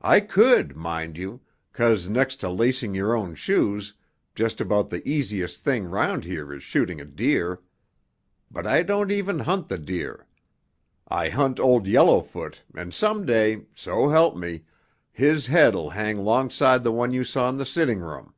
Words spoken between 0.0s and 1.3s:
I could, mind